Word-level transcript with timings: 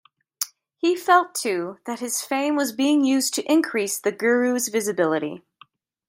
He 0.77 0.95
felt 0.95 1.35
too 1.35 1.77
that 1.85 1.99
his 1.99 2.21
fame 2.23 2.55
was 2.55 2.71
being 2.71 3.03
used 3.05 3.35
to 3.35 3.43
increase 3.43 3.99
the 3.99 4.11
guru's 4.11 4.67
visibility. 4.69 5.43